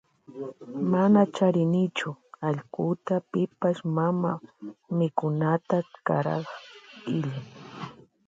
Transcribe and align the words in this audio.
Mana 0.91 1.19
charinichu 1.35 2.09
allkuta 2.47 3.15
pipash 3.31 3.81
mana 3.95 4.31
mikunata 4.97 5.77
karak 6.05 6.45
illan. 7.15 7.45